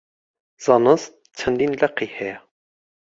[0.65, 2.37] زانست چەندین لقی هەیە.